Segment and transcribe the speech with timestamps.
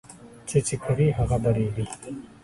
[0.47, 1.85] څه چې کرې، هغه به ريبې